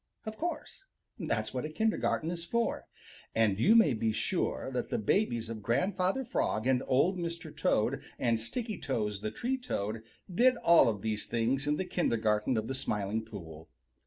[0.25, 0.85] Of course.
[1.19, 2.87] That's what a kindergarten is for.
[3.35, 7.55] And you may be sure that the babies of Grandfather Frog and Old Mr.
[7.55, 10.01] Toad and Stickytoes the Tree Toad
[10.33, 13.69] did all of these things in the kindergarten of the Smiling Pool.